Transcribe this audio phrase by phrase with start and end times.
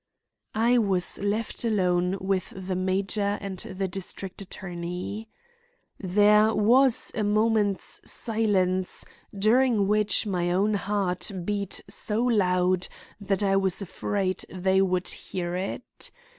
[0.55, 5.29] I was left alone with the major and the district attorney.
[5.99, 9.05] There was a moment's silence,
[9.37, 12.87] during which my own heart beat so loud
[13.19, 16.09] that I was afraid they would hear it.